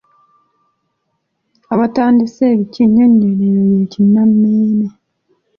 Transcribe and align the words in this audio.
Abatandisi 1.73 2.41
b’Ennyinnyonnyolero 2.59 3.61
y’Ekinnammeeme 3.71 4.87